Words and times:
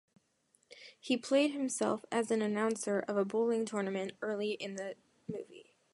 He 0.99 1.15
played 1.15 1.51
himself 1.51 2.05
as 2.11 2.31
an 2.31 2.41
announcer 2.41 3.01
of 3.01 3.17
a 3.17 3.23
bowling 3.23 3.65
tournament 3.67 4.13
early 4.23 4.53
in 4.53 4.73
the 4.75 4.95
movie. 5.27 5.75